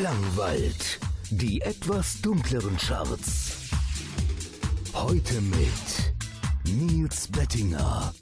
Klangwald. 0.00 0.98
Die 1.30 1.60
etwas 1.60 2.20
dunkleren 2.20 2.76
Charts. 2.78 3.70
Heute 4.92 5.40
mit 5.40 6.14
Nils 6.66 7.28
Bettinger. 7.28 8.12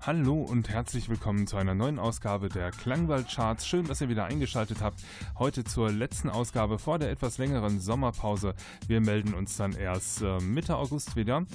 Hallo 0.00 0.42
und 0.42 0.68
herzlich 0.68 1.08
willkommen 1.08 1.46
zu 1.46 1.56
einer 1.56 1.74
neuen 1.74 1.98
Ausgabe 1.98 2.50
der 2.50 2.70
Klangwald 2.70 3.30
Charts. 3.30 3.66
Schön, 3.66 3.86
dass 3.86 4.02
ihr 4.02 4.10
wieder 4.10 4.26
eingeschaltet 4.26 4.82
habt. 4.82 5.00
Heute 5.38 5.64
zur 5.64 5.90
letzten 5.90 6.28
Ausgabe 6.28 6.78
vor 6.78 6.98
der 6.98 7.10
etwas 7.10 7.38
längeren 7.38 7.80
Sommerpause. 7.80 8.54
Wir 8.86 9.00
melden 9.00 9.32
uns 9.32 9.56
dann 9.56 9.72
erst 9.72 10.20
äh, 10.20 10.38
Mitte 10.40 10.76
August 10.76 11.16
wieder. 11.16 11.46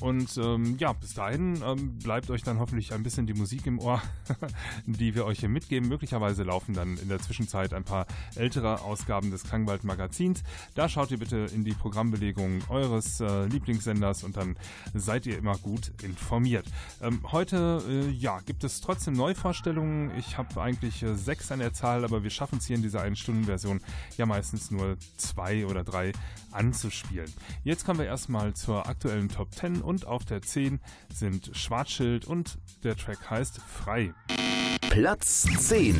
Und 0.00 0.36
ähm, 0.38 0.76
ja, 0.78 0.92
bis 0.92 1.14
dahin 1.14 1.62
ähm, 1.64 1.98
bleibt 1.98 2.28
euch 2.30 2.42
dann 2.42 2.58
hoffentlich 2.58 2.92
ein 2.92 3.02
bisschen 3.02 3.26
die 3.26 3.34
Musik 3.34 3.66
im 3.66 3.78
Ohr, 3.78 4.02
die 4.86 5.14
wir 5.14 5.24
euch 5.24 5.40
hier 5.40 5.48
mitgeben. 5.48 5.88
Möglicherweise 5.88 6.42
laufen 6.42 6.74
dann 6.74 6.98
in 6.98 7.08
der 7.08 7.20
Zwischenzeit 7.20 7.72
ein 7.72 7.84
paar 7.84 8.06
ältere 8.34 8.82
Ausgaben 8.82 9.30
des 9.30 9.44
Klangwald 9.44 9.84
Magazins. 9.84 10.42
Da 10.74 10.88
schaut 10.88 11.10
ihr 11.10 11.18
bitte 11.18 11.46
in 11.54 11.64
die 11.64 11.72
Programmbelegung 11.72 12.62
eures 12.68 13.20
äh, 13.20 13.46
Lieblingssenders 13.46 14.24
und 14.24 14.36
dann 14.36 14.56
seid 14.94 15.26
ihr 15.26 15.38
immer 15.38 15.56
gut 15.58 15.92
informiert. 16.02 16.66
Ähm, 17.00 17.20
heute 17.30 17.82
äh, 17.88 18.10
ja, 18.10 18.40
gibt 18.40 18.64
es 18.64 18.80
trotzdem 18.80 19.14
Neuvorstellungen. 19.14 20.10
Ich 20.18 20.36
habe 20.38 20.60
eigentlich 20.60 21.02
äh, 21.02 21.14
sechs 21.14 21.52
an 21.52 21.60
der 21.60 21.72
Zahl, 21.72 22.04
aber 22.04 22.24
wir 22.24 22.30
schaffen 22.30 22.58
es 22.58 22.66
hier 22.66 22.76
in 22.76 22.82
dieser 22.82 23.02
einen 23.02 23.16
Stunden 23.16 23.44
Version 23.44 23.80
ja 24.16 24.26
meistens 24.26 24.70
nur 24.70 24.96
zwei 25.16 25.66
oder 25.66 25.84
drei 25.84 26.12
anzuspielen. 26.50 27.32
Jetzt 27.62 27.84
kommen 27.84 27.98
wir 27.98 28.06
erstmal 28.06 28.54
zur 28.54 28.88
aktuellen 28.88 29.28
Top 29.28 29.52
10 29.54 29.83
und 29.84 30.06
auf 30.06 30.24
der 30.24 30.42
10 30.42 30.80
sind 31.12 31.50
Schwarzschild 31.54 32.26
und 32.26 32.58
der 32.82 32.96
Track 32.96 33.30
heißt 33.30 33.60
Frei. 33.60 34.14
Platz 34.90 35.46
10. 35.58 35.94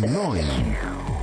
9. 0.00 1.15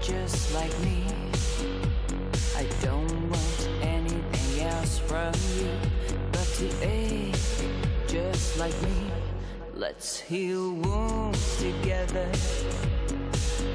Just 0.00 0.54
like 0.54 0.78
me. 0.80 1.04
I 2.56 2.64
don't 2.80 3.30
want 3.30 3.68
anything 3.82 4.66
else 4.66 4.98
from 4.98 5.32
you 5.58 5.74
but 6.30 6.46
to 6.58 6.68
ache 6.82 7.34
just 8.06 8.58
like 8.58 8.74
me. 8.82 9.10
Let's 9.74 10.20
heal 10.20 10.74
wounds 10.74 11.58
together. 11.58 12.28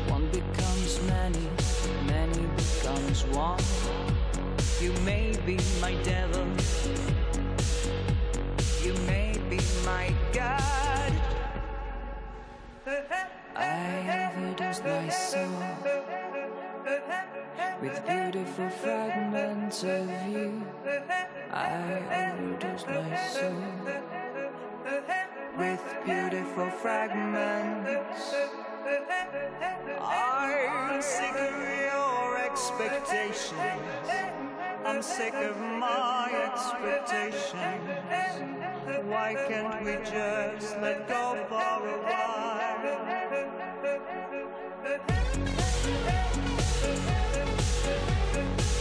One 0.07 0.29
becomes 0.31 1.01
many, 1.03 1.47
many 2.05 2.47
becomes 2.55 3.25
one. 3.25 3.63
You 4.79 4.93
may 5.03 5.37
be 5.45 5.57
my 5.81 5.95
devil. 6.03 6.47
You 8.83 8.93
may 9.05 9.33
be 9.49 9.59
my 9.85 10.13
God. 10.31 10.66
Overdose 14.67 14.83
my 14.83 15.07
soul 15.07 15.63
with 17.81 18.05
beautiful 18.05 18.69
fragments 18.69 19.83
of 19.83 20.09
you. 20.27 20.61
I 21.53 22.33
overdose 22.35 22.85
my 22.85 23.15
soul 23.27 23.63
with 25.57 25.81
beautiful 26.05 26.69
fragments. 26.69 28.35
I'm 30.01 31.01
sick 31.01 31.35
of 31.35 31.61
your 31.85 32.37
expectations. 32.37 33.53
I'm 34.85 35.01
sick 35.01 35.33
of 35.33 35.57
my 35.61 36.29
expectations. 36.51 38.66
Why 38.87 39.35
can't 39.49 39.83
we 39.83 39.95
just 40.09 40.79
let 40.79 41.09
go 41.09 41.45
for 41.49 41.87
a 41.87 42.07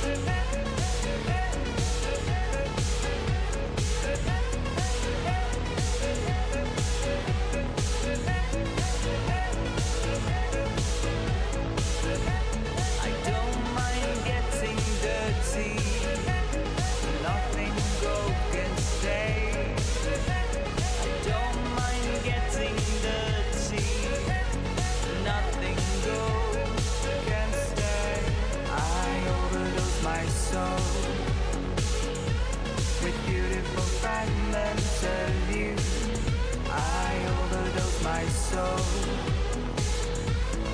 I 0.08 0.55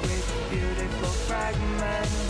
with 0.02 0.26
beautiful 0.50 1.08
fragments. 1.26 2.22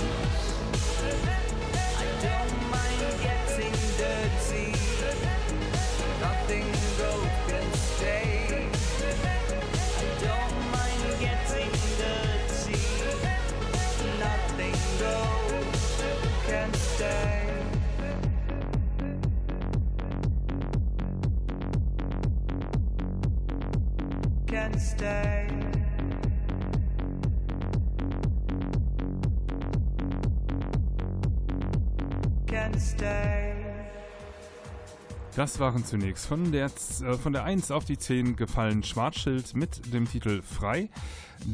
Das 35.35 35.59
waren 35.61 35.85
zunächst 35.85 36.27
von 36.27 36.53
der, 36.53 36.67
äh, 36.67 37.15
von 37.15 37.33
der 37.33 37.45
1 37.45 37.71
auf 37.71 37.87
die 37.87 37.97
10 37.97 38.37
gefallen 38.37 38.83
Schwarzschild 38.83 39.55
mit 39.55 39.93
dem 39.93 40.07
Titel 40.07 40.43
Frei. 40.43 40.91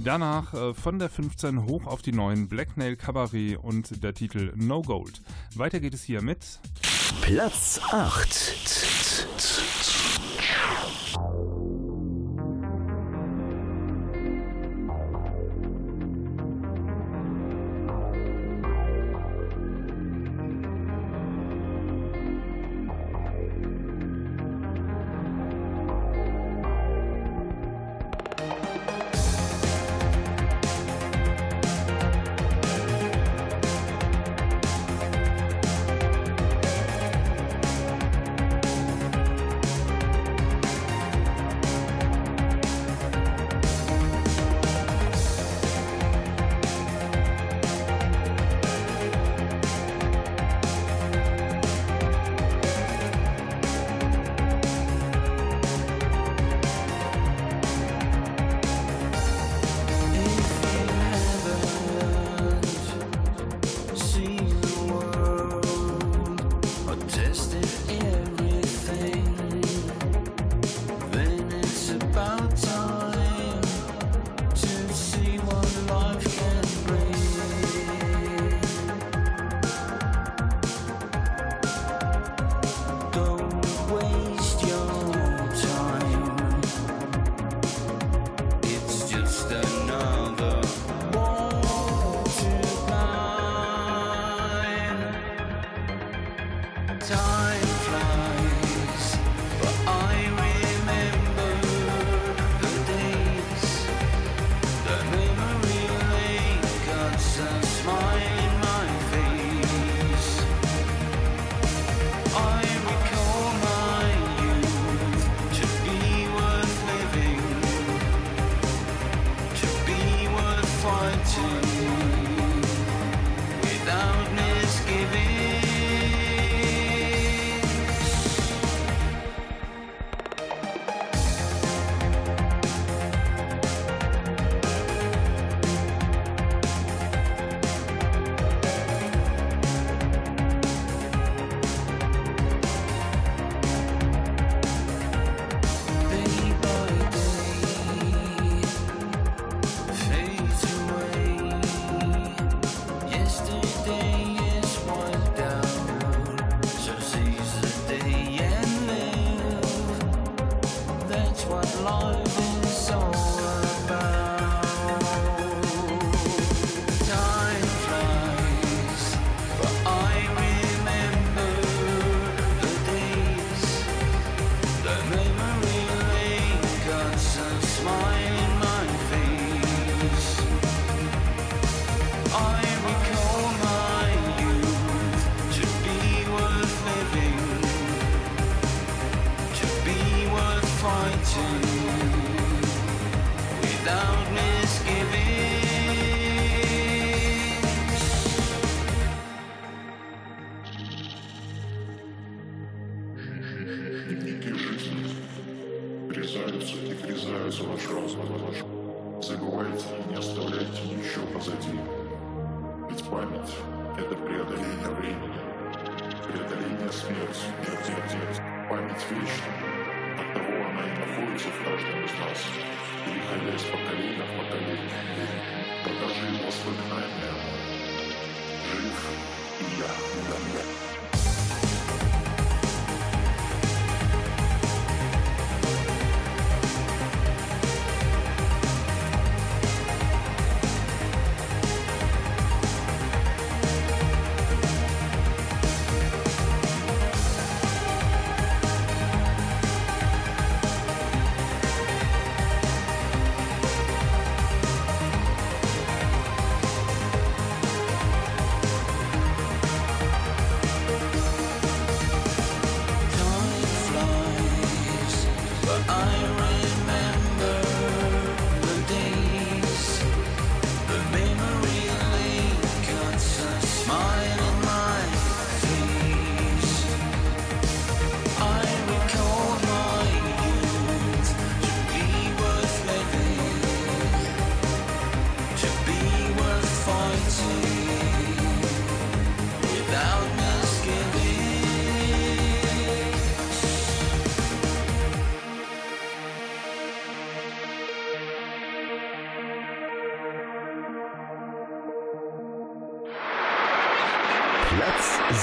Danach 0.05 0.53
äh, 0.53 0.75
von 0.75 0.99
der 0.99 1.09
15 1.09 1.65
hoch 1.65 1.87
auf 1.87 2.03
die 2.03 2.13
9 2.13 2.49
Black 2.49 2.77
Nail 2.77 2.97
Cabaret 2.97 3.57
und 3.57 4.03
der 4.03 4.15
Titel 4.15 4.53
No 4.57 4.83
Gold. 4.83 5.23
Weiter 5.55 5.79
geht 5.79 5.95
es 5.95 6.03
hier 6.03 6.23
mit 6.23 6.59
Platz 7.21 7.81
8. 7.93 9.78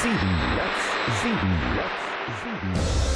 sieben. 0.05 0.37
Platz 0.53 0.81
sieben. 1.21 1.53
Platz 1.73 1.99
sieben. 2.43 3.14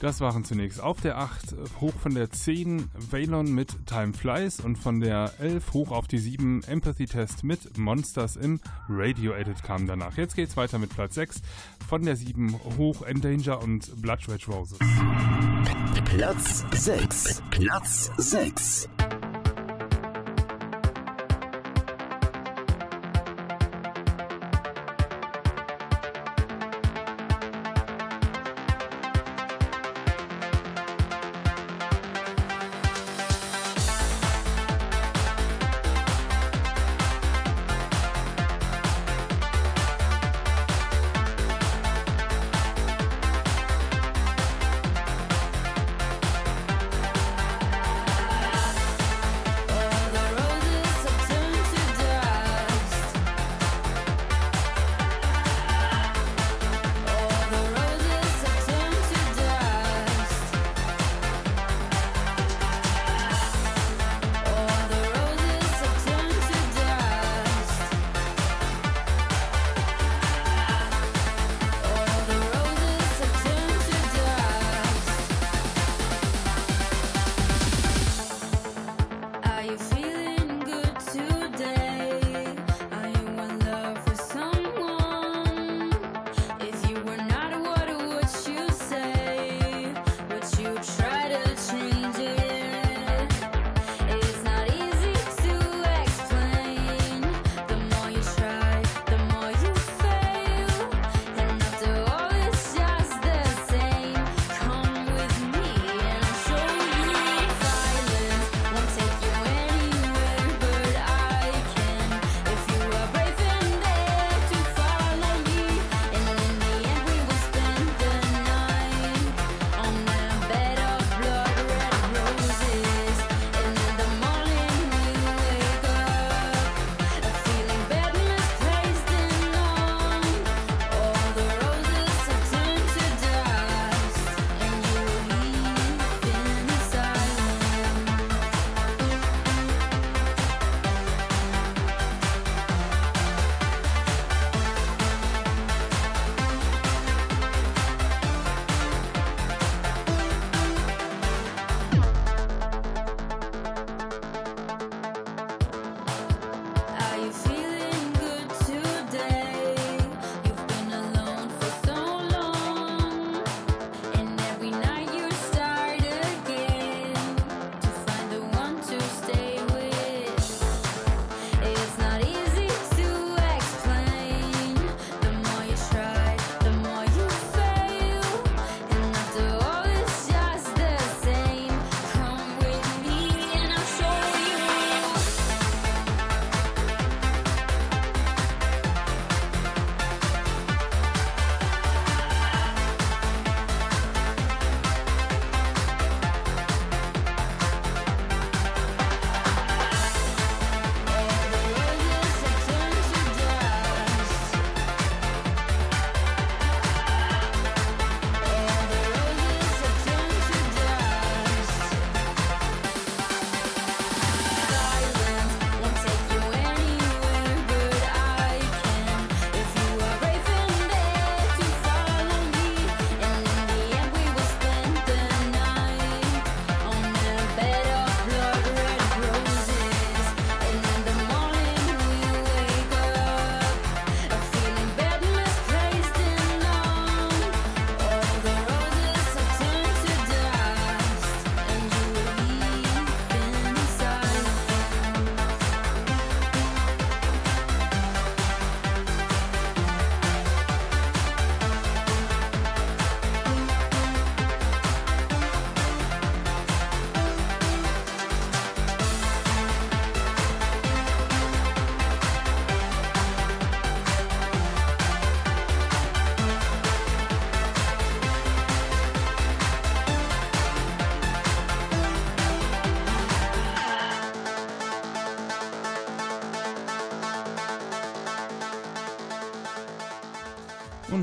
Das 0.00 0.22
waren 0.22 0.44
zunächst 0.44 0.80
auf 0.80 1.02
der 1.02 1.18
8, 1.18 1.54
hoch 1.78 1.92
von 1.92 2.14
der 2.14 2.30
10 2.30 2.88
Valon 3.10 3.52
mit 3.52 3.86
Time 3.86 4.14
Flies 4.14 4.58
und 4.58 4.76
von 4.76 4.98
der 4.98 5.34
11 5.38 5.74
hoch 5.74 5.90
auf 5.90 6.08
die 6.08 6.18
7 6.18 6.64
Empathy 6.64 7.04
Test 7.04 7.44
mit 7.44 7.76
Monsters 7.76 8.36
im 8.36 8.60
Radio 8.88 9.32
Edit 9.34 9.62
kam 9.62 9.86
danach. 9.86 10.16
Jetzt 10.16 10.36
geht's 10.36 10.56
weiter 10.56 10.78
mit 10.78 10.88
Platz 10.88 11.16
6, 11.16 11.42
von 11.86 12.02
der 12.02 12.16
7 12.16 12.58
hoch 12.78 13.02
Endanger 13.02 13.62
und 13.62 14.00
Blood 14.00 14.26
Red 14.30 14.48
Roses. 14.48 14.78
Platz 16.06 16.64
6. 16.72 17.42
Platz 17.50 18.10
6. 18.16 18.88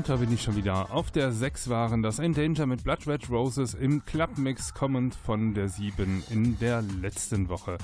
Da 0.08 0.16
bin 0.16 0.32
ich 0.32 0.40
schon 0.42 0.56
wieder. 0.56 0.90
Auf 0.90 1.10
der 1.10 1.32
6 1.32 1.68
waren 1.68 2.00
das 2.00 2.18
Endanger 2.18 2.64
mit 2.64 2.82
Blood 2.82 3.06
Red 3.06 3.28
Roses 3.28 3.74
im 3.74 4.06
Clubmix 4.06 4.72
kommend 4.72 5.14
von 5.14 5.52
der 5.52 5.68
7 5.68 6.24
in 6.30 6.58
der 6.58 6.80
letzten 6.80 7.50
Woche. 7.50 7.76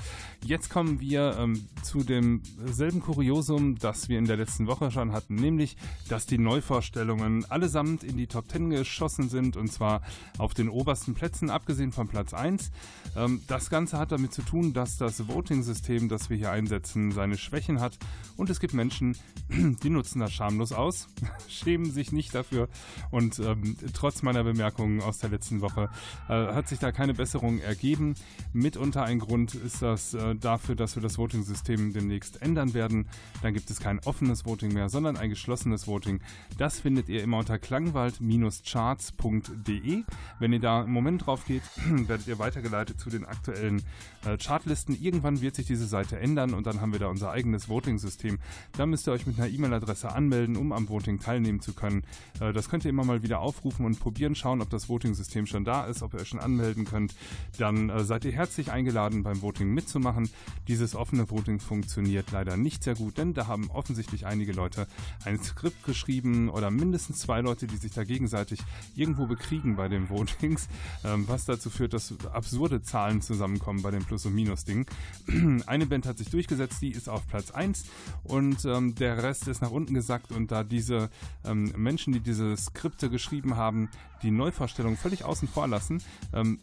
Jetzt 0.47 0.69
kommen 0.69 0.99
wir 0.99 1.37
ähm, 1.39 1.67
zu 1.81 2.03
demselben 2.03 3.01
Kuriosum, 3.01 3.79
das 3.79 4.09
wir 4.09 4.19
in 4.19 4.25
der 4.25 4.37
letzten 4.37 4.67
Woche 4.67 4.91
schon 4.91 5.11
hatten, 5.11 5.33
nämlich, 5.33 5.75
dass 6.07 6.27
die 6.27 6.37
Neuvorstellungen 6.37 7.49
allesamt 7.49 8.03
in 8.03 8.15
die 8.15 8.27
Top 8.27 8.51
10 8.51 8.69
geschossen 8.69 9.27
sind 9.27 9.57
und 9.57 9.73
zwar 9.73 10.03
auf 10.37 10.53
den 10.53 10.69
obersten 10.69 11.15
Plätzen, 11.15 11.49
abgesehen 11.49 11.91
von 11.91 12.07
Platz 12.07 12.35
1. 12.35 12.69
Ähm, 13.15 13.41
das 13.47 13.71
Ganze 13.71 13.97
hat 13.97 14.11
damit 14.11 14.35
zu 14.35 14.43
tun, 14.43 14.73
dass 14.73 14.97
das 14.97 15.27
Voting-System, 15.27 16.09
das 16.09 16.29
wir 16.29 16.37
hier 16.37 16.51
einsetzen, 16.51 17.11
seine 17.11 17.37
Schwächen 17.37 17.79
hat 17.79 17.97
und 18.37 18.51
es 18.51 18.59
gibt 18.59 18.75
Menschen, 18.75 19.17
die 19.49 19.89
nutzen 19.89 20.19
das 20.19 20.31
schamlos 20.31 20.73
aus, 20.73 21.07
schämen 21.47 21.89
sich 21.89 22.11
nicht 22.11 22.35
dafür. 22.35 22.69
Und 23.09 23.39
ähm, 23.39 23.77
trotz 23.93 24.21
meiner 24.21 24.43
Bemerkungen 24.43 25.01
aus 25.01 25.17
der 25.17 25.31
letzten 25.31 25.61
Woche 25.61 25.89
äh, 26.29 26.33
hat 26.33 26.67
sich 26.67 26.77
da 26.77 26.91
keine 26.91 27.15
Besserung 27.15 27.57
ergeben. 27.57 28.13
Mitunter 28.53 29.03
ein 29.03 29.17
Grund 29.17 29.55
ist 29.55 29.81
das 29.81 30.13
äh, 30.13 30.34
dafür, 30.39 30.75
dass 30.75 30.95
wir 30.95 31.03
das 31.03 31.17
Voting-System 31.17 31.93
demnächst 31.93 32.41
ändern 32.41 32.73
werden. 32.73 33.07
Dann 33.41 33.53
gibt 33.53 33.69
es 33.69 33.79
kein 33.79 33.99
offenes 33.99 34.45
Voting 34.45 34.73
mehr, 34.73 34.89
sondern 34.89 35.15
ein 35.17 35.29
geschlossenes 35.29 35.87
Voting. 35.87 36.19
Das 36.57 36.79
findet 36.79 37.09
ihr 37.09 37.21
immer 37.23 37.39
unter 37.39 37.57
klangwald-charts.de. 37.57 40.03
Wenn 40.39 40.53
ihr 40.53 40.59
da 40.59 40.83
im 40.83 40.91
Moment 40.91 41.25
drauf 41.25 41.45
geht, 41.45 41.63
werdet 42.07 42.27
ihr 42.27 42.39
weitergeleitet 42.39 42.99
zu 42.99 43.09
den 43.09 43.25
aktuellen 43.25 43.81
äh, 44.25 44.37
Chartlisten. 44.37 44.99
Irgendwann 44.99 45.41
wird 45.41 45.55
sich 45.55 45.67
diese 45.67 45.85
Seite 45.85 46.19
ändern 46.19 46.53
und 46.53 46.67
dann 46.67 46.81
haben 46.81 46.91
wir 46.91 46.99
da 46.99 47.07
unser 47.07 47.31
eigenes 47.31 47.69
Voting-System. 47.69 48.39
Da 48.77 48.85
müsst 48.85 49.07
ihr 49.07 49.11
euch 49.11 49.27
mit 49.27 49.39
einer 49.39 49.49
E-Mail-Adresse 49.49 50.11
anmelden, 50.11 50.57
um 50.57 50.71
am 50.71 50.89
Voting 50.89 51.19
teilnehmen 51.19 51.59
zu 51.59 51.73
können. 51.73 52.03
Äh, 52.39 52.53
das 52.53 52.69
könnt 52.69 52.85
ihr 52.85 52.89
immer 52.89 53.05
mal 53.05 53.23
wieder 53.23 53.39
aufrufen 53.39 53.85
und 53.85 53.99
probieren, 53.99 54.35
schauen, 54.35 54.61
ob 54.61 54.69
das 54.69 54.89
Voting-System 54.89 55.45
schon 55.45 55.65
da 55.65 55.85
ist, 55.85 56.01
ob 56.01 56.13
ihr 56.13 56.21
euch 56.21 56.29
schon 56.29 56.39
anmelden 56.39 56.85
könnt. 56.85 57.15
Dann 57.57 57.89
äh, 57.89 58.03
seid 58.03 58.25
ihr 58.25 58.31
herzlich 58.31 58.71
eingeladen, 58.71 59.23
beim 59.23 59.41
Voting 59.41 59.73
mitzumachen. 59.73 60.24
Dieses 60.67 60.95
offene 60.95 61.29
Voting 61.29 61.59
funktioniert 61.59 62.31
leider 62.31 62.57
nicht 62.57 62.83
sehr 62.83 62.95
gut, 62.95 63.17
denn 63.17 63.33
da 63.33 63.47
haben 63.47 63.69
offensichtlich 63.69 64.25
einige 64.25 64.51
Leute 64.51 64.87
ein 65.23 65.41
Skript 65.41 65.83
geschrieben 65.83 66.49
oder 66.49 66.71
mindestens 66.71 67.19
zwei 67.19 67.41
Leute, 67.41 67.67
die 67.67 67.77
sich 67.77 67.91
da 67.91 68.03
gegenseitig 68.03 68.59
irgendwo 68.95 69.27
bekriegen 69.27 69.75
bei 69.75 69.87
den 69.87 70.09
Votings, 70.09 70.67
ähm, 71.03 71.27
was 71.27 71.45
dazu 71.45 71.69
führt, 71.69 71.93
dass 71.93 72.13
absurde 72.31 72.81
Zahlen 72.81 73.21
zusammenkommen 73.21 73.81
bei 73.81 73.91
den 73.91 74.03
Plus- 74.03 74.25
und 74.25 74.35
Minus-Dingen. 74.35 74.85
Eine 75.65 75.85
Band 75.85 76.05
hat 76.05 76.17
sich 76.17 76.29
durchgesetzt, 76.29 76.81
die 76.81 76.91
ist 76.91 77.09
auf 77.09 77.27
Platz 77.27 77.51
1 77.51 77.85
und 78.23 78.65
ähm, 78.65 78.95
der 78.95 79.21
Rest 79.21 79.47
ist 79.47 79.61
nach 79.61 79.71
unten 79.71 79.93
gesackt 79.93 80.31
und 80.31 80.51
da 80.51 80.63
diese 80.63 81.09
ähm, 81.43 81.71
Menschen, 81.77 82.13
die 82.13 82.19
diese 82.19 82.55
Skripte 82.57 83.09
geschrieben 83.09 83.55
haben, 83.55 83.89
die 84.23 84.31
Neuvorstellung 84.31 84.97
völlig 84.97 85.23
außen 85.23 85.47
vor 85.47 85.67
lassen, 85.67 86.01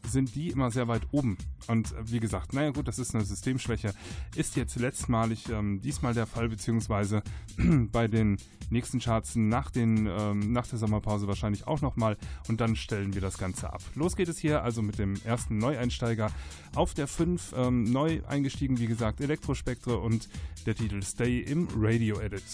sind 0.08 0.34
die 0.34 0.50
immer 0.50 0.70
sehr 0.70 0.88
weit 0.88 1.02
oben. 1.12 1.36
Und 1.68 1.92
äh, 1.92 2.10
wie 2.10 2.20
gesagt, 2.20 2.52
naja 2.52 2.70
gut, 2.70 2.88
das 2.88 2.98
ist 2.98 3.14
eine 3.14 3.24
Systemschwäche. 3.52 3.94
Ist 4.36 4.56
jetzt 4.56 4.76
letztmalig 4.76 5.48
ähm, 5.50 5.80
diesmal 5.80 6.14
der 6.14 6.26
Fall, 6.26 6.48
beziehungsweise 6.48 7.22
bei 7.92 8.08
den 8.08 8.38
nächsten 8.70 9.00
Charts 9.00 9.36
nach, 9.36 9.70
den, 9.70 10.06
ähm, 10.06 10.52
nach 10.52 10.66
der 10.66 10.78
Sommerpause 10.78 11.28
wahrscheinlich 11.28 11.66
auch 11.66 11.80
nochmal. 11.80 12.16
Und 12.48 12.60
dann 12.60 12.76
stellen 12.76 13.14
wir 13.14 13.20
das 13.20 13.38
Ganze 13.38 13.72
ab. 13.72 13.82
Los 13.94 14.16
geht 14.16 14.28
es 14.28 14.38
hier 14.38 14.62
also 14.62 14.82
mit 14.82 14.98
dem 14.98 15.16
ersten 15.24 15.58
Neueinsteiger 15.58 16.30
auf 16.74 16.94
der 16.94 17.06
5. 17.06 17.54
Ähm, 17.56 17.84
neu 17.84 18.20
eingestiegen, 18.26 18.78
wie 18.78 18.86
gesagt, 18.86 19.20
Elektrospektre 19.20 19.98
und 19.98 20.28
der 20.66 20.74
Titel 20.74 21.02
Stay 21.02 21.40
im 21.40 21.68
Radio 21.76 22.18
Edit. 22.20 22.44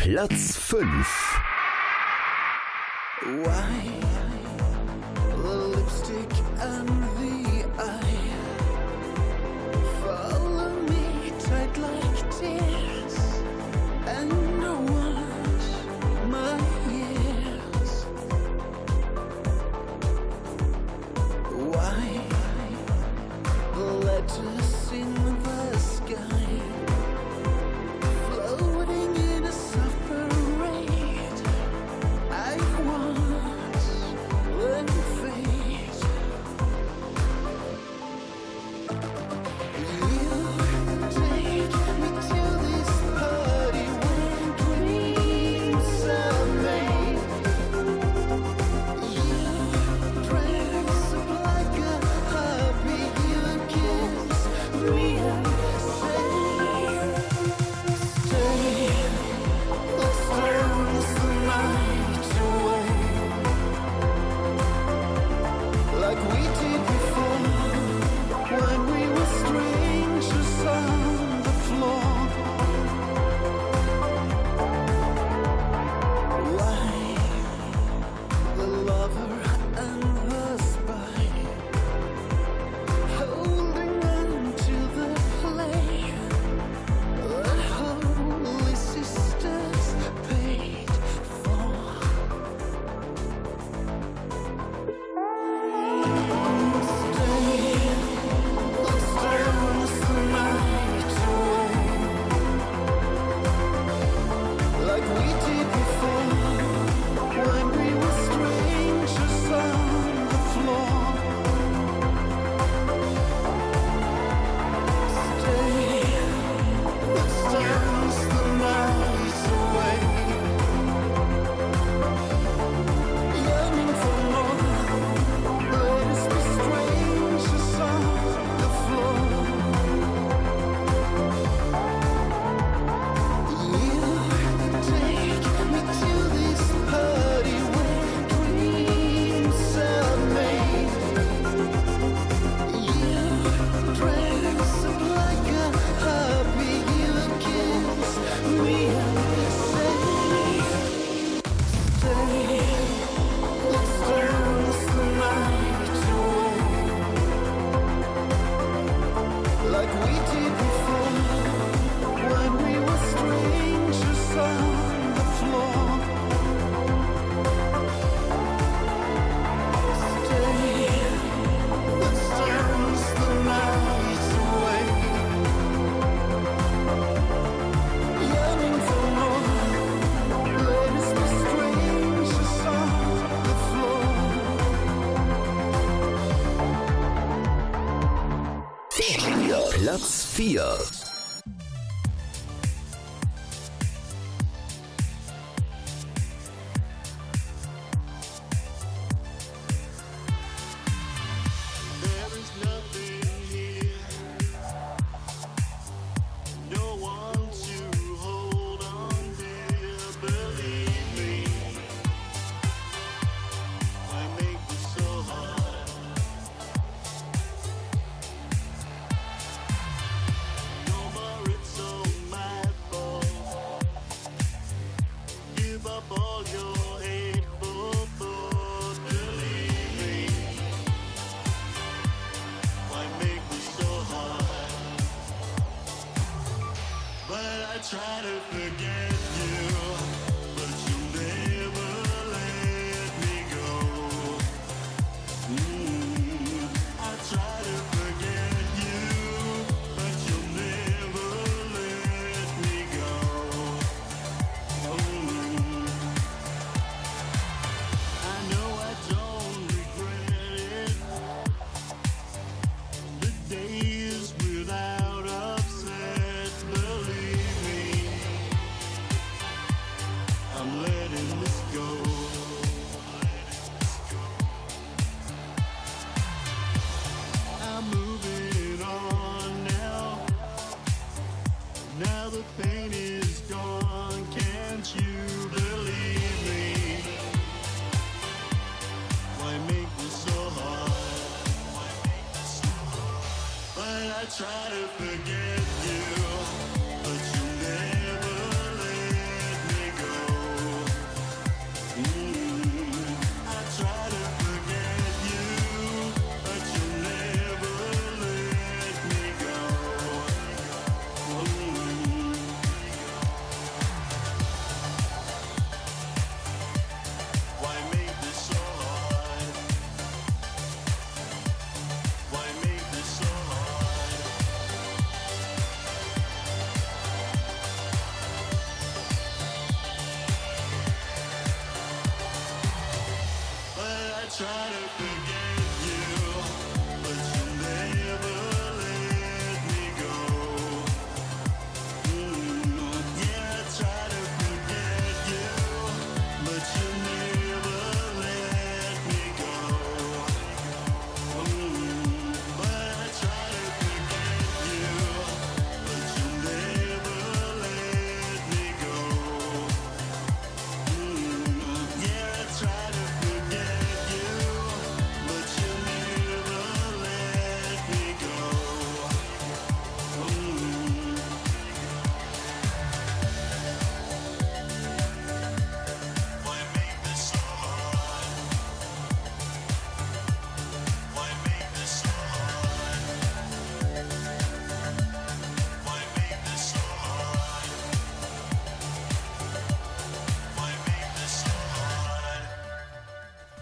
Platz 0.00 0.56
5 0.56 1.40
Why 3.20 4.00
the 5.42 5.76
lipstick 5.76 6.32
and 6.60 6.97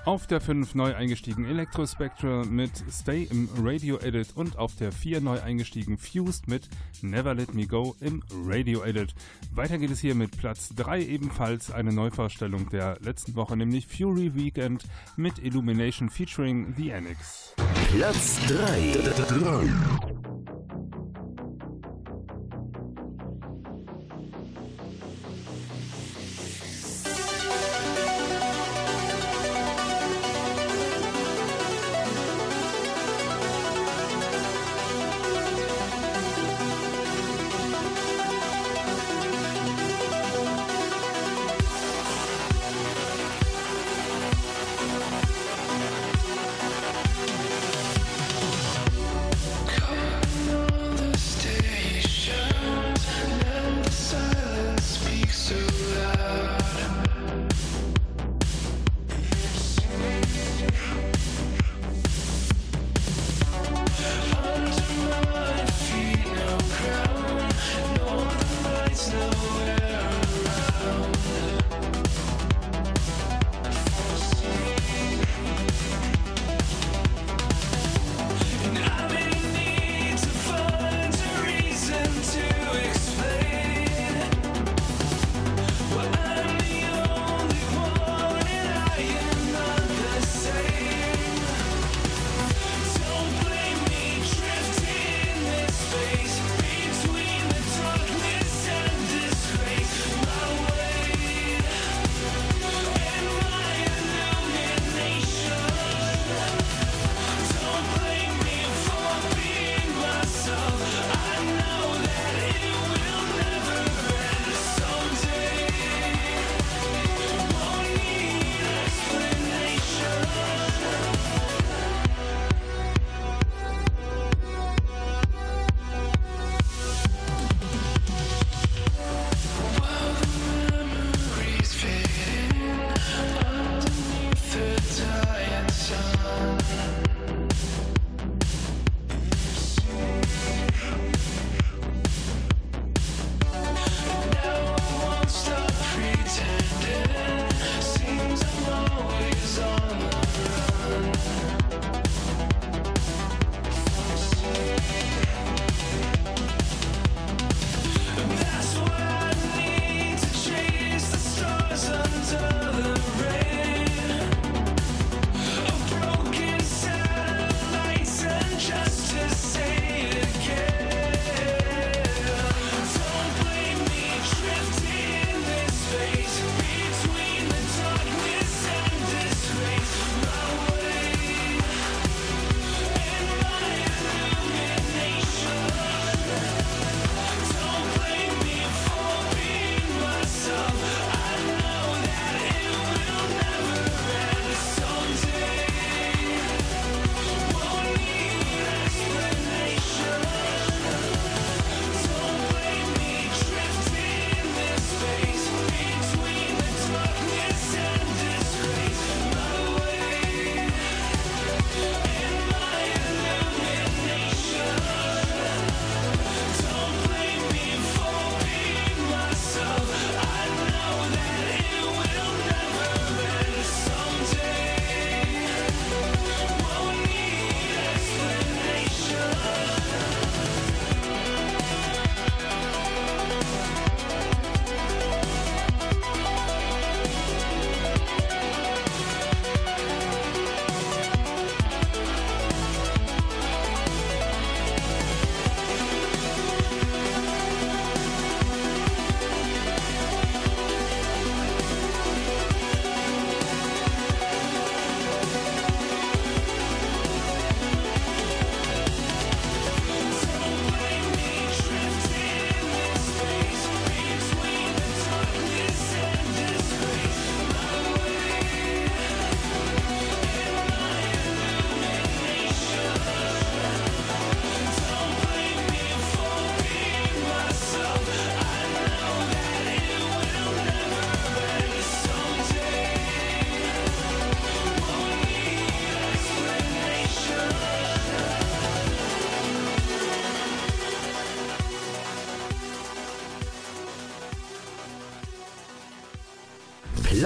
Auf 0.06 0.28
der 0.28 0.40
5 0.40 0.76
neu 0.76 0.94
eingestiegen 0.94 1.44
Electro 1.46 1.84
Spectral 1.84 2.44
mit 2.44 2.70
Stay 2.92 3.24
im 3.28 3.48
Radio 3.60 3.98
Edit 3.98 4.28
und 4.36 4.56
auf 4.56 4.76
der 4.76 4.92
4 4.92 5.20
neu 5.20 5.42
eingestiegen 5.42 5.98
Fused 5.98 6.46
mit 6.46 6.68
Never 7.02 7.34
Let 7.34 7.54
Me 7.54 7.66
Go 7.66 7.96
im 8.00 8.22
Radio 8.44 8.84
Edit. 8.84 9.16
Weiter 9.52 9.78
geht 9.78 9.90
es 9.90 9.98
hier 9.98 10.14
mit 10.14 10.38
Platz 10.38 10.72
3 10.76 11.02
ebenfalls 11.02 11.72
eine 11.72 11.92
Neuvorstellung 11.92 12.68
der 12.68 12.98
letzten 13.00 13.34
Woche, 13.34 13.56
nämlich 13.56 13.88
Fury 13.88 14.32
Weekend 14.36 14.84
mit 15.16 15.40
Illumination 15.40 16.08
featuring 16.08 16.72
The 16.76 16.92
Annex. 16.92 17.54
Platz 17.90 18.38
3. 18.46 20.15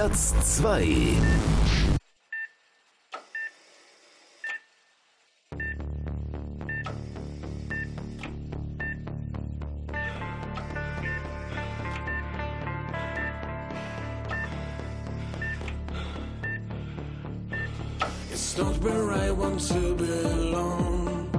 Platz 0.00 0.32
2. 0.62 0.70
It's 18.32 18.56
not 18.56 18.78
where 18.78 19.12
I 19.12 19.30
want 19.32 19.60
to 19.68 19.94
belong. 19.96 21.30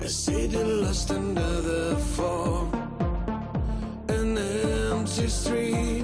A 0.00 0.08
city 0.08 0.64
lost 0.64 1.12
under 1.12 1.60
the 1.60 1.96
fog. 1.96 2.74
An 4.08 4.36
empty 4.36 5.28
street 5.28 5.99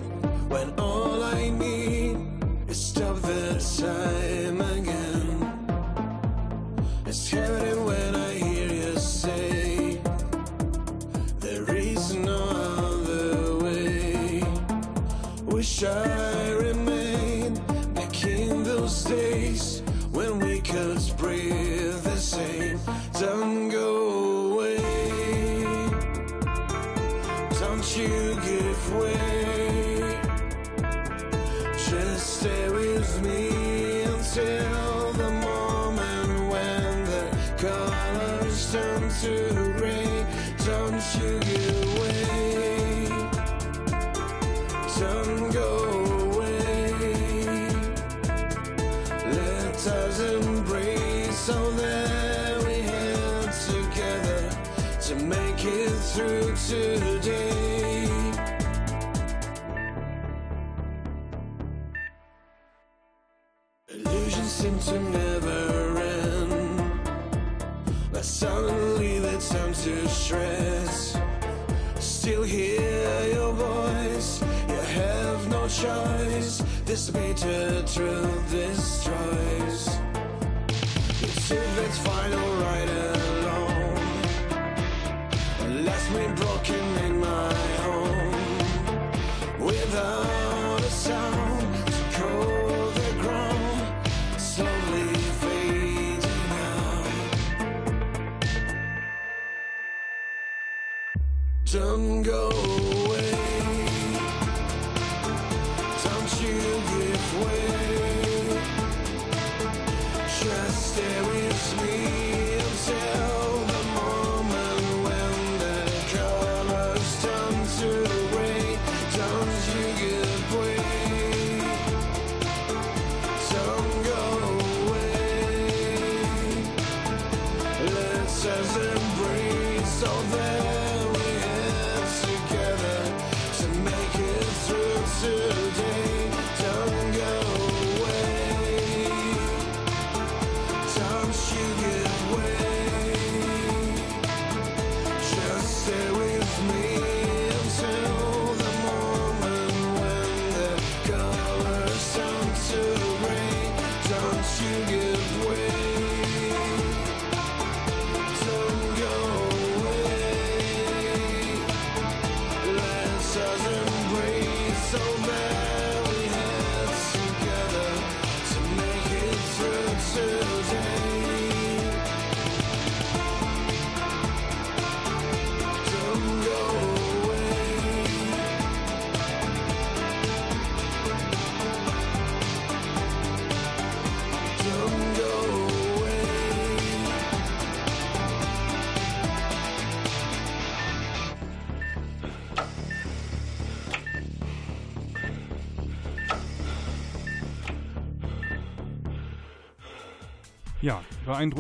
Don't 101.73 102.23
go 102.23 102.49
away. 102.51 103.26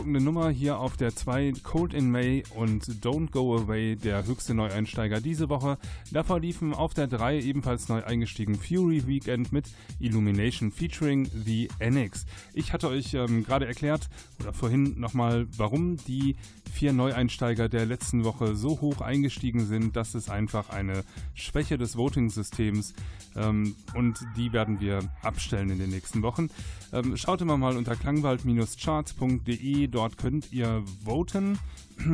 Beeindruckende 0.06 0.20
Nummer 0.20 0.50
hier 0.50 0.78
auf 0.78 0.96
der 0.96 1.14
2 1.14 1.54
Cold 1.64 1.92
in 1.92 2.10
May 2.10 2.44
und 2.54 2.84
Don't 2.84 3.32
Go 3.32 3.56
Away, 3.56 3.96
der 3.96 4.24
höchste 4.24 4.54
Neueinsteiger 4.54 5.20
diese 5.20 5.48
Woche. 5.48 5.78
Davor 6.12 6.38
liefen 6.38 6.74
auf 6.74 6.94
der 6.94 7.08
3 7.08 7.40
ebenfalls 7.40 7.88
neu 7.88 8.04
eingestiegen 8.04 8.54
Fury 8.54 9.06
Weekend 9.06 9.52
mit 9.52 9.66
Illumination 9.98 10.70
featuring 10.70 11.28
The 11.44 11.68
Annex. 11.80 12.24
Ich 12.54 12.72
hatte 12.72 12.88
euch 12.88 13.14
ähm, 13.14 13.42
gerade 13.42 13.66
erklärt 13.66 14.08
oder 14.40 14.52
vorhin 14.52 14.98
nochmal, 15.00 15.48
warum 15.56 15.96
die 15.96 16.36
vier 16.76 16.92
Neueinsteiger 16.92 17.70
der 17.70 17.86
letzten 17.86 18.24
Woche 18.24 18.54
so 18.54 18.82
hoch 18.82 19.00
eingestiegen 19.00 19.64
sind. 19.64 19.96
Das 19.96 20.14
ist 20.14 20.28
einfach 20.28 20.68
eine 20.68 21.04
Schwäche 21.32 21.78
des 21.78 21.96
Voting-Systems 21.96 22.92
ähm, 23.34 23.74
und 23.94 24.20
die 24.36 24.52
werden 24.52 24.78
wir 24.78 25.00
abstellen 25.22 25.70
in 25.70 25.78
den 25.78 25.88
nächsten 25.88 26.20
Wochen. 26.20 26.50
Ähm, 26.92 27.16
schaut 27.16 27.40
immer 27.40 27.56
mal 27.56 27.78
unter 27.78 27.96
klangwald-charts.de, 27.96 29.86
dort 29.86 30.18
könnt 30.18 30.52
ihr 30.52 30.84
voten. 31.02 31.58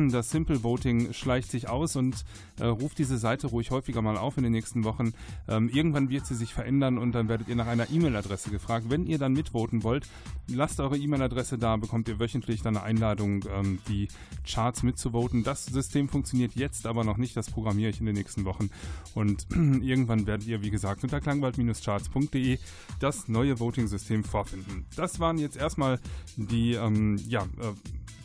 Das 0.09 0.29
Simple 0.29 0.63
Voting 0.63 1.13
schleicht 1.13 1.51
sich 1.51 1.69
aus 1.69 1.95
und 1.95 2.23
äh, 2.59 2.65
ruft 2.65 2.97
diese 2.99 3.17
Seite 3.17 3.47
ruhig 3.47 3.71
häufiger 3.71 4.01
mal 4.01 4.17
auf 4.17 4.37
in 4.37 4.43
den 4.43 4.51
nächsten 4.51 4.83
Wochen. 4.83 5.13
Ähm, 5.47 5.69
irgendwann 5.69 6.09
wird 6.09 6.25
sie 6.25 6.35
sich 6.35 6.53
verändern 6.53 6.97
und 6.97 7.13
dann 7.13 7.27
werdet 7.27 7.47
ihr 7.47 7.55
nach 7.55 7.67
einer 7.67 7.89
E-Mail-Adresse 7.89 8.49
gefragt. 8.49 8.85
Wenn 8.89 9.05
ihr 9.05 9.17
dann 9.17 9.33
mitvoten 9.33 9.83
wollt, 9.83 10.07
lasst 10.47 10.79
eure 10.79 10.97
E-Mail-Adresse 10.97 11.57
da, 11.57 11.75
bekommt 11.77 12.07
ihr 12.07 12.19
wöchentlich 12.19 12.61
dann 12.61 12.77
eine 12.77 12.85
Einladung, 12.85 13.45
ähm, 13.53 13.79
die 13.87 14.07
Charts 14.47 14.83
mitzuvoten. 14.83 15.43
Das 15.43 15.65
System 15.65 16.07
funktioniert 16.09 16.55
jetzt 16.55 16.87
aber 16.87 17.03
noch 17.03 17.17
nicht, 17.17 17.35
das 17.35 17.49
programmiere 17.49 17.89
ich 17.89 17.99
in 17.99 18.05
den 18.05 18.15
nächsten 18.15 18.45
Wochen 18.45 18.69
und 19.13 19.47
irgendwann 19.51 20.25
werdet 20.27 20.47
ihr, 20.47 20.61
wie 20.61 20.69
gesagt, 20.69 21.03
unter 21.03 21.19
klangwald-charts.de 21.19 22.57
das 22.99 23.27
neue 23.27 23.59
Voting-System 23.59 24.23
vorfinden. 24.23 24.85
Das 24.95 25.19
waren 25.19 25.37
jetzt 25.37 25.57
erstmal 25.57 25.99
die 26.37 26.73
ähm, 26.73 27.17
ja, 27.27 27.43
äh, 27.43 27.73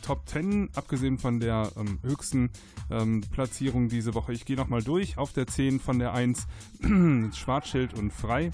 Top 0.01 0.27
10, 0.27 0.69
abgesehen 0.75 1.17
von 1.17 1.39
der 1.39 1.71
ähm, 1.77 1.99
höchsten 2.01 2.49
ähm, 2.89 3.21
Platzierung 3.31 3.89
diese 3.89 4.13
Woche. 4.13 4.33
Ich 4.33 4.45
gehe 4.45 4.55
nochmal 4.55 4.83
durch. 4.83 5.17
Auf 5.17 5.33
der 5.33 5.47
10 5.47 5.79
von 5.79 5.99
der 5.99 6.13
1 6.13 6.47
Schwarzschild 7.35 7.93
und 7.93 8.11
Frei. 8.11 8.51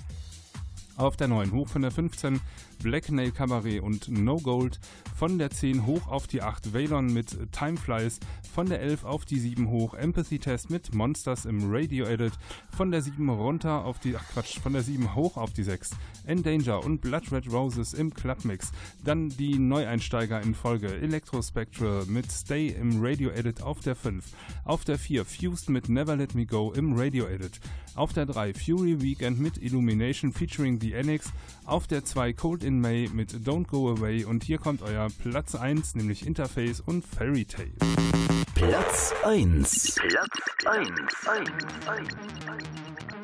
Auf 0.97 1.17
der 1.17 1.27
9 1.27 1.51
hoch 1.51 1.67
von 1.67 1.81
der 1.81 1.91
15 1.91 2.39
Black 2.79 3.11
Nail 3.11 3.31
Cabaret 3.31 3.81
und 3.81 4.09
No 4.09 4.37
Gold. 4.37 4.79
Von 5.15 5.37
der 5.37 5.49
10 5.49 5.85
hoch 5.85 6.07
auf 6.07 6.27
die 6.27 6.41
8 6.41 6.73
Valon 6.73 7.13
mit 7.13 7.51
Time 7.51 7.77
Flies. 7.77 8.19
Von 8.53 8.67
der 8.67 8.81
11 8.81 9.03
auf 9.05 9.25
die 9.25 9.39
7 9.39 9.69
hoch 9.69 9.93
Empathy 9.93 10.39
Test 10.39 10.69
mit 10.69 10.93
Monsters 10.93 11.45
im 11.45 11.71
Radio 11.71 12.05
Edit. 12.05 12.33
Von 12.69 12.91
der 12.91 13.01
7 13.01 13.29
runter 13.29 13.85
auf 13.85 13.99
die, 13.99 14.15
ach 14.15 14.25
Quatsch, 14.33 14.59
von 14.59 14.73
der 14.73 14.83
7 14.83 15.15
hoch 15.15 15.37
auf 15.37 15.53
die 15.53 15.63
6 15.63 15.91
Endanger 16.25 16.83
und 16.83 17.01
Blood 17.01 17.31
Red 17.31 17.51
Roses 17.51 17.93
im 17.93 18.13
Clubmix. 18.13 18.71
Dann 19.03 19.29
die 19.29 19.59
Neueinsteiger 19.59 20.41
in 20.41 20.55
Folge 20.55 20.93
Electro 20.93 21.41
Spectral 21.41 22.05
mit 22.07 22.31
Stay 22.31 22.69
im 22.69 23.03
Radio 23.03 23.29
Edit 23.29 23.61
auf 23.61 23.79
der 23.79 23.95
5. 23.95 24.25
Auf 24.63 24.85
der 24.85 24.97
4 24.97 25.25
Fused 25.25 25.69
mit 25.69 25.89
Never 25.89 26.15
Let 26.15 26.35
Me 26.35 26.45
Go 26.45 26.71
im 26.71 26.93
Radio 26.93 27.27
Edit. 27.27 27.59
Auf 27.95 28.13
der 28.13 28.25
3 28.25 28.53
Fury 28.53 29.01
Weekend 29.01 29.39
mit 29.39 29.57
Illumination 29.57 30.33
featuring 30.33 30.79
The 30.81 30.95
Annex. 30.95 31.31
Auf 31.65 31.87
der 31.87 32.05
2 32.05 32.33
Cold 32.33 32.63
in 32.63 32.79
May 32.79 33.09
mit 33.11 33.31
Don't 33.31 33.65
Go 33.65 33.89
Away. 33.91 34.23
Und 34.23 34.43
hier 34.43 34.59
kommt 34.59 34.83
euer 34.83 35.07
Platz 35.23 35.55
1, 35.55 35.95
nämlich 35.95 36.27
Interface 36.27 36.79
und 36.79 37.03
Fairy 37.03 37.45
Tale. 37.45 37.71
Platz 38.53 39.13
1. 39.23 39.95
Platz 39.95 40.29
1. 40.65 40.89
1. 41.27 41.49
1. 41.87 43.14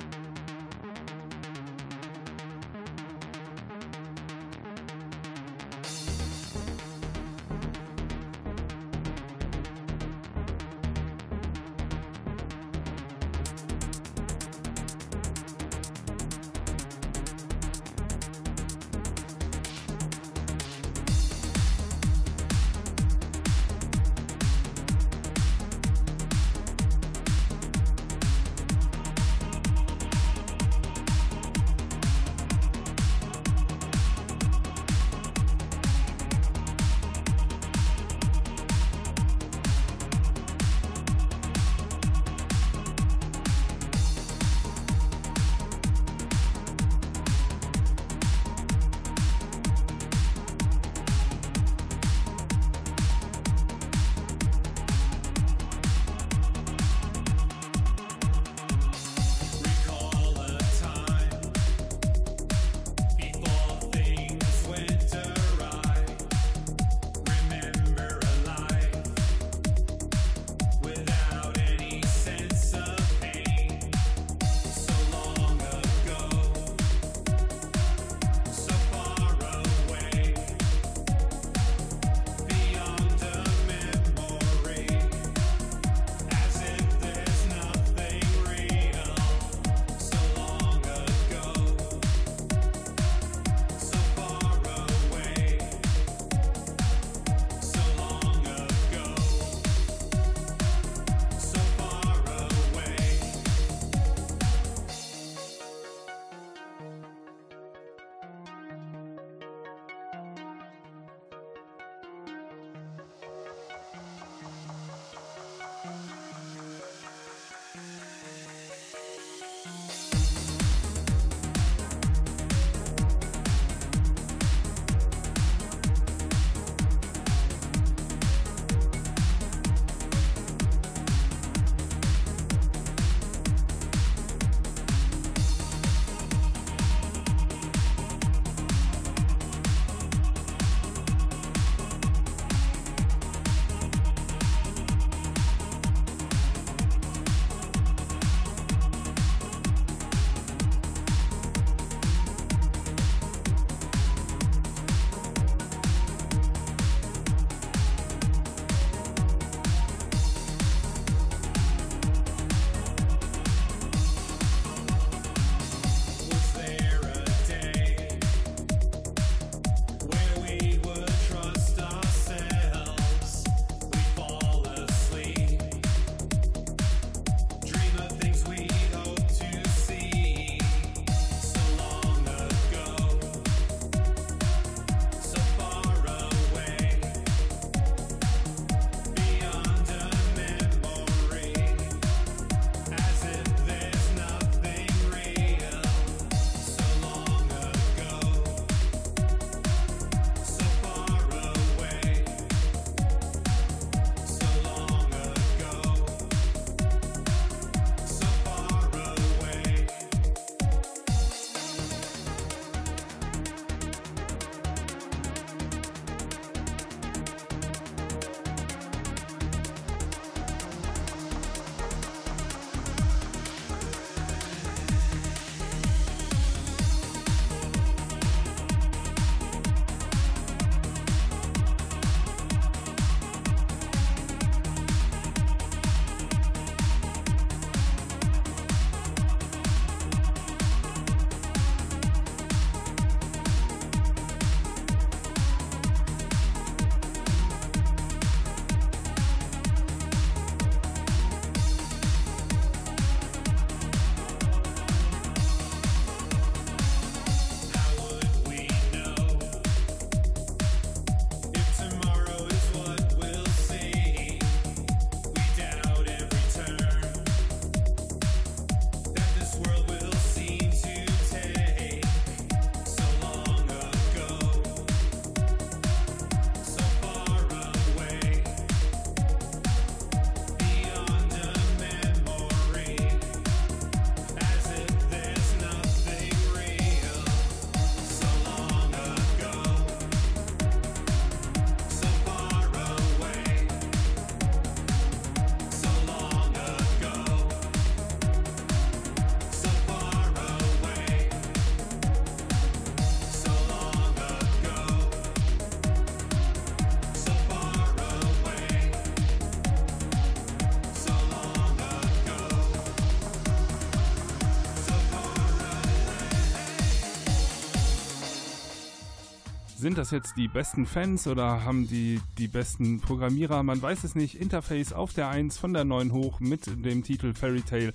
Sind 319.82 319.98
das 319.98 320.12
jetzt 320.12 320.38
die 320.38 320.48
besten 320.48 320.86
Fans 320.86 321.26
oder 321.26 321.66
haben 321.66 321.88
die 321.88 322.22
die 322.38 322.48
besten 322.48 323.00
Programmierer? 323.00 323.64
Man 323.64 323.82
weiß 323.82 324.04
es 324.04 324.14
nicht. 324.14 324.36
Interface 324.36 324.94
auf 324.94 325.14
der 325.14 325.30
1 325.30 325.58
von 325.58 325.74
der 325.74 325.86
9 325.86 326.12
hoch 326.12 326.40
mit 326.40 326.68
dem 326.68 327.04
Titel 327.04 327.34
Fairy 327.34 327.64
Tale. 327.64 327.92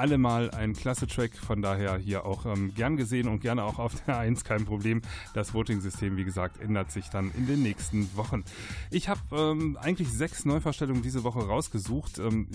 Allemal 0.00 0.50
ein 0.52 0.72
klasse 0.72 1.06
Track, 1.06 1.36
von 1.36 1.60
daher 1.60 1.98
hier 1.98 2.24
auch 2.24 2.46
ähm, 2.46 2.72
gern 2.74 2.96
gesehen 2.96 3.28
und 3.28 3.40
gerne 3.40 3.64
auch 3.64 3.78
auf 3.78 3.92
der 4.06 4.16
1, 4.16 4.44
kein 4.44 4.64
Problem. 4.64 5.02
Das 5.34 5.52
Voting-System, 5.52 6.16
wie 6.16 6.24
gesagt, 6.24 6.58
ändert 6.58 6.90
sich 6.90 7.10
dann 7.10 7.30
in 7.36 7.46
den 7.46 7.62
nächsten 7.62 8.08
Wochen. 8.16 8.42
Ich 8.90 9.10
habe 9.10 9.20
ähm, 9.30 9.76
eigentlich 9.78 10.10
sechs 10.10 10.46
Neuvorstellungen 10.46 11.02
diese 11.02 11.22
Woche 11.22 11.40
rausgesucht. 11.40 12.18
Ähm, 12.18 12.48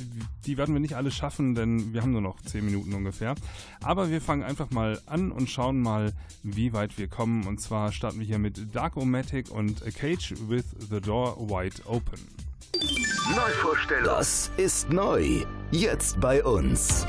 die 0.48 0.58
werden 0.58 0.74
wir 0.74 0.80
nicht 0.80 0.96
alle 0.96 1.12
schaffen, 1.12 1.54
denn 1.54 1.94
wir 1.94 2.02
haben 2.02 2.14
nur 2.14 2.22
noch 2.22 2.42
10 2.42 2.66
Minuten 2.66 2.96
ungefähr. 2.96 3.36
Aber 3.84 4.10
wir 4.10 4.22
fangen 4.22 4.42
einfach 4.42 4.72
mal 4.72 5.00
an 5.06 5.32
und 5.32 5.48
schauen 5.48 5.84
mal, 5.84 6.14
wie 6.42 6.74
weit 6.74 6.98
wir 6.98 7.08
kommen. 7.08 7.46
Und 7.46 7.62
zwar 7.62 7.92
starten 7.92 8.18
wir 8.18 8.26
hier 8.26 8.40
mit 8.40 8.76
Dark-O-Matic 8.76 9.52
und 9.52 9.86
A 9.86 9.92
Cage 9.92 10.34
with 10.48 10.66
the 10.90 11.00
Door 11.00 11.48
Wide 11.48 11.86
Open. 11.86 12.20
Neuvorstellung. 13.36 14.06
Das 14.06 14.50
ist 14.58 14.90
neu. 14.90 15.44
Jetzt 15.70 16.20
bei 16.20 16.44
uns. 16.44 17.06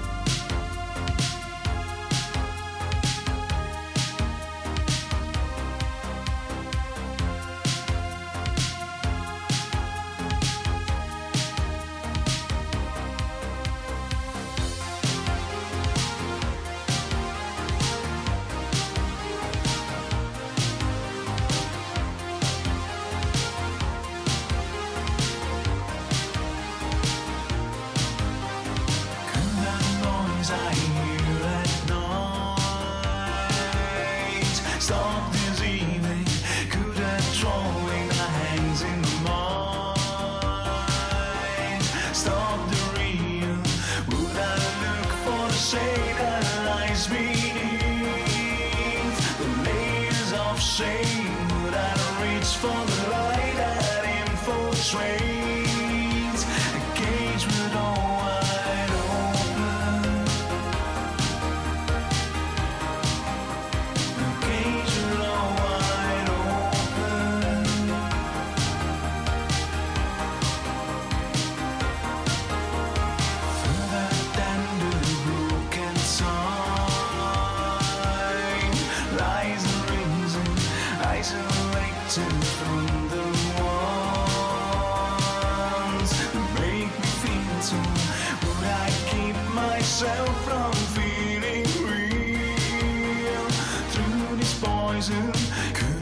Could 95.17 95.96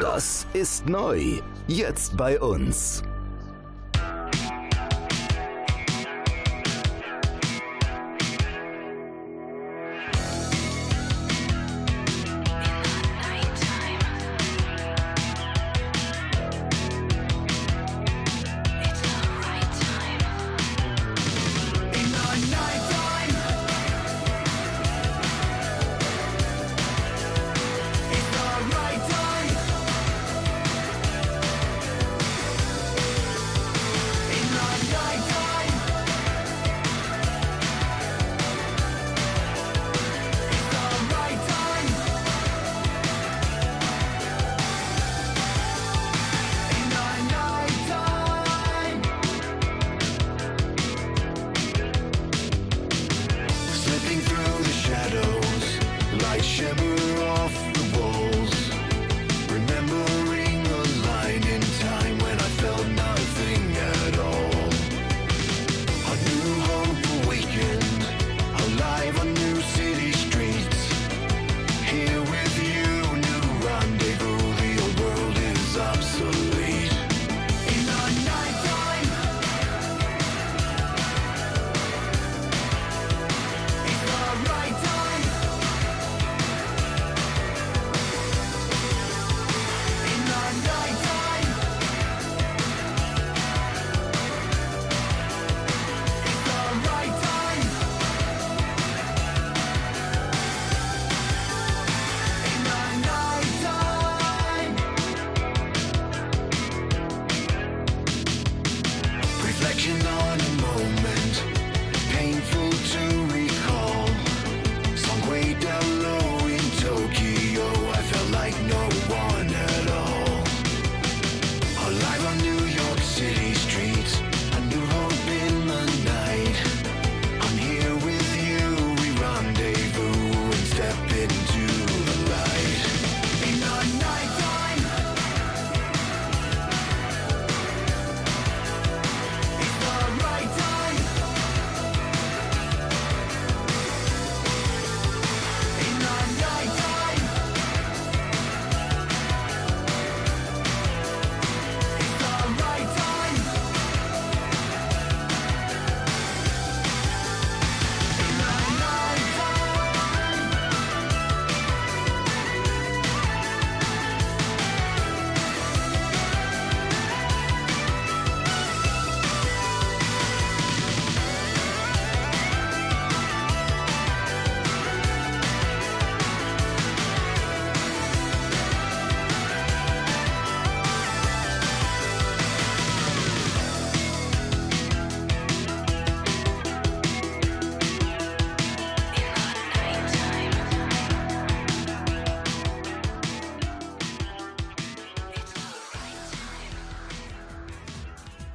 Das 0.00 0.46
ist 0.52 0.86
neu. 0.88 1.40
Jetzt 1.66 2.16
bei 2.16 2.40
uns. 2.40 3.02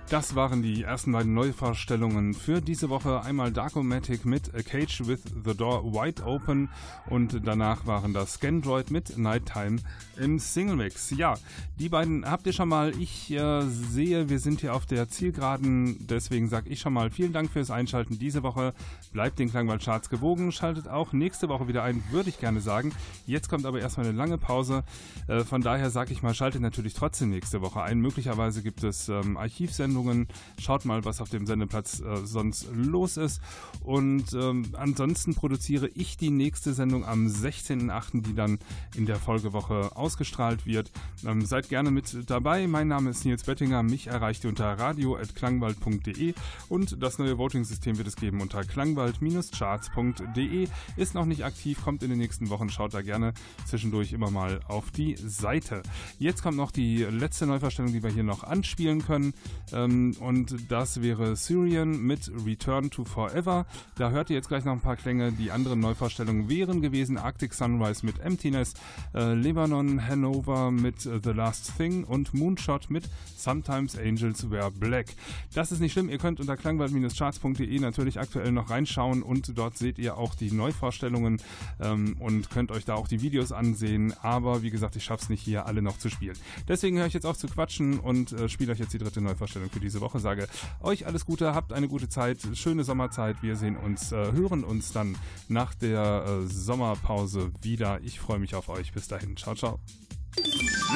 Das 0.10 0.34
waren 0.34 0.64
die 0.64 0.82
ersten 0.82 1.12
beiden 1.12 1.36
Neuvorstellungen 1.36 2.34
für 2.34 2.62
diese 2.62 2.90
Woche. 2.90 3.22
Einmal 3.22 3.52
Darkomatic 3.52 4.26
mit 4.26 4.56
A 4.56 4.64
Cage 4.64 5.06
with 5.06 5.22
the 5.46 5.56
Door 5.56 5.94
Wide 5.94 6.24
Open 6.24 6.70
und 7.10 7.42
danach 7.46 7.86
waren 7.86 8.14
das 8.14 8.34
Scandroid 8.34 8.92
mit 8.92 9.18
Nighttime 9.18 9.78
im 10.18 10.40
Single 10.40 10.76
Mix. 10.76 11.12
Ja, 11.12 11.36
die 11.80 11.90
beiden 11.90 12.30
habt 12.30 12.46
ihr 12.46 12.54
schon 12.54 12.70
mal. 12.70 12.94
Ich 13.00 13.32
äh, 13.32 13.62
sehe, 13.62 14.30
wir 14.30 14.40
sind 14.40 14.62
hier 14.62 14.74
auf 14.74 14.86
der 14.86 15.10
Zielgeraden. 15.10 16.08
Deswegen 16.08 16.50
sage 16.50 16.70
ich 16.70 16.80
schon 16.80 16.94
mal 16.94 17.10
vielen 17.10 17.34
Dank 17.34 17.52
fürs 17.52 17.72
Einschalten 17.72 18.20
diese 18.20 18.44
Woche. 18.44 18.74
Bleibt 19.12 19.40
den 19.40 19.50
Klangwald 19.50 19.84
Charts 19.84 20.10
gewogen. 20.10 20.52
Schaltet 20.52 20.88
auch 20.88 21.14
nächste 21.14 21.50
Woche 21.50 21.68
wieder 21.68 21.84
ein, 21.84 22.04
würde 22.12 22.30
ich 22.30 22.40
gerne 22.40 22.62
sagen. 22.62 22.92
Jetzt 23.26 23.50
kommt 23.50 23.66
aber 23.66 23.80
erstmal 23.80 24.08
eine 24.08 24.18
lange 24.18 24.38
Pause. 24.38 24.84
Äh, 25.28 25.44
von 25.44 25.62
daher 25.62 25.90
sage 25.90 26.12
ich 26.14 26.22
mal, 26.22 26.34
schaltet 26.34 26.62
natürlich 26.62 26.94
trotzdem 26.94 27.30
nächste 27.30 27.62
Woche 27.62 27.82
ein. 27.82 28.00
Möglicherweise 28.00 28.62
gibt 28.62 28.84
es 28.84 29.10
ähm, 29.10 29.38
Archivsendungen. 29.38 30.28
Schaut 30.60 30.86
mal, 30.86 31.06
was 31.06 31.22
auf 31.22 31.30
dem 31.30 31.48
Sendeplatz 31.48 32.02
äh, 32.02 32.26
sonst 32.26 32.68
los 32.74 33.18
ist. 33.18 33.42
Und 33.84 34.34
ähm, 34.34 34.74
ansonsten 34.74 35.34
produziere 35.34 35.88
ich 35.88 36.18
die 36.18 36.30
nächste 36.30 36.74
Sendung 36.74 36.99
am 37.04 37.28
16.08., 37.28 38.22
die 38.22 38.36
dann 38.36 38.60
in 38.96 39.06
der 39.06 39.18
Folgewoche 39.18 39.96
ausgestrahlt 39.96 40.66
wird. 40.66 40.92
Ähm, 41.26 41.46
seid 41.46 41.70
gerne 41.70 41.92
mit 41.92 42.30
dabei. 42.30 42.68
Mein 42.68 42.88
Name 42.88 43.12
ist 43.12 43.26
Nils 43.26 43.44
Bettinger. 43.44 43.84
Mich 43.84 44.08
erreicht 44.08 44.44
ihr 44.44 44.50
unter 44.50 44.74
radio.klangwald.de 44.74 46.34
und 46.70 47.02
das 47.02 47.18
neue 47.18 47.38
Voting-System 47.38 47.98
wird 47.98 48.08
es 48.08 48.16
geben 48.16 48.42
unter 48.42 48.64
klangwald-charts.de. 48.64 50.68
Ist 50.98 51.16
noch 51.16 51.26
nicht 51.26 51.46
aktiv, 51.46 51.82
kommt 51.84 52.04
in 52.04 52.10
den 52.10 52.20
nächsten 52.20 52.50
Wochen. 52.50 52.70
Schaut 52.70 52.94
da 52.94 53.02
gerne 53.02 53.34
zwischendurch 53.66 54.14
immer 54.14 54.32
mal 54.32 54.62
auf 54.68 54.92
die 54.92 55.16
Seite. 55.18 55.82
Jetzt 56.18 56.44
kommt 56.44 56.58
noch 56.58 56.72
die 56.72 57.04
letzte 57.04 57.46
Neuverstellung, 57.46 57.94
die 57.94 58.04
wir 58.04 58.12
hier 58.12 58.24
noch 58.24 58.44
anspielen 58.44 59.06
können. 59.06 59.34
Ähm, 59.72 60.16
und 60.20 60.70
das 60.70 61.02
wäre 61.02 61.36
Syrian 61.36 62.02
mit 62.02 62.32
Return 62.46 62.90
to 62.90 63.06
Forever. 63.06 63.66
Da 63.96 64.10
hört 64.12 64.30
ihr 64.30 64.36
jetzt 64.36 64.50
gleich 64.50 64.66
noch 64.66 64.74
ein 64.74 64.82
paar 64.82 64.98
Klänge. 64.98 65.32
Die 65.32 65.52
anderen 65.52 65.80
Neuvorstellungen 65.80 66.50
wären 66.50 66.82
gewesen 66.82 66.89
Arctic 67.18 67.54
Sunrise 67.54 68.06
mit 68.06 68.20
Emptiness, 68.20 68.74
äh, 69.14 69.34
Lebanon 69.34 70.06
Hanover 70.06 70.72
mit 70.72 71.06
äh, 71.06 71.20
The 71.24 71.32
Last 71.32 71.78
Thing 71.78 72.04
und 72.04 72.34
Moonshot 72.34 72.90
mit 72.90 73.10
Sometimes 73.38 73.98
Angels 73.98 74.50
Wear 74.50 74.72
Black. 74.72 75.08
Das 75.54 75.72
ist 75.72 75.80
nicht 75.80 75.94
schlimm. 75.94 76.10
Ihr 76.10 76.18
könnt 76.18 76.40
unter 76.40 76.58
klangwald-charts.de 76.58 77.80
natürlich 77.80 78.20
aktuell 78.20 78.52
noch 78.52 78.70
reinschauen 78.70 79.24
und 79.24 79.58
dort 79.58 79.78
seht 79.78 80.00
ihr 80.00 80.18
auch 80.18 80.36
die 80.36 80.52
Neuvorstellungen 80.52 81.42
ähm, 81.80 82.16
und 82.20 82.50
könnt 82.50 82.72
euch 82.72 82.86
da 82.86 82.96
auch 82.96 83.08
die 83.08 83.22
Videos 83.22 83.52
ansehen. 83.52 84.14
Aber 84.22 84.62
wie 84.64 84.70
gesagt, 84.70 84.96
ich 84.96 85.04
schaffe 85.04 85.24
es 85.24 85.30
nicht 85.30 85.44
hier 85.44 85.66
alle 85.66 85.82
noch 85.82 85.98
zu 85.98 86.10
spielen. 86.10 86.36
Deswegen 86.68 86.98
höre 86.98 87.06
ich 87.06 87.14
jetzt 87.14 87.26
auf 87.26 87.38
zu 87.38 87.48
quatschen 87.48 88.00
und 88.00 88.32
äh, 88.34 88.50
spiele 88.50 88.72
euch 88.74 88.80
jetzt 88.80 88.94
die 88.94 88.98
dritte 88.98 89.22
Neuvorstellung 89.22 89.70
für 89.70 89.80
diese 89.80 90.02
Woche. 90.02 90.20
Sage 90.20 90.48
euch 90.82 91.06
alles 91.08 91.26
Gute, 91.26 91.54
habt 91.56 91.74
eine 91.74 91.88
gute 91.88 92.10
Zeit, 92.10 92.40
schöne 92.54 92.84
Sommerzeit. 92.84 93.42
Wir 93.42 93.56
sehen 93.56 93.78
uns, 93.78 94.12
äh, 94.12 94.32
hören 94.32 94.64
uns 94.64 94.92
dann 94.92 95.16
nach 95.48 95.74
der 95.74 96.26
äh, 96.28 96.48
Sommerpause 96.80 97.52
wieder. 97.62 98.00
Ich 98.04 98.22
freue 98.22 98.40
mich 98.40 98.56
auf 98.56 98.70
euch. 98.70 98.94
Bis 98.94 99.10
dahin. 99.10 99.36
Ciao, 99.36 99.54
ciao. 99.54 99.80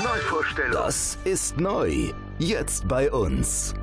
Neuvorstellung. 0.02 0.72
Das 0.72 1.18
ist 1.26 1.58
neu. 1.58 2.14
Jetzt 2.40 2.88
bei 2.88 3.12
uns. 3.12 3.74